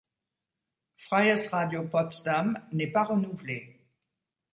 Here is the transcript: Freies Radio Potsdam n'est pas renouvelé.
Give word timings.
Freies 0.97 1.49
Radio 1.53 1.83
Potsdam 1.87 2.57
n'est 2.71 2.87
pas 2.91 3.03
renouvelé. 3.03 3.85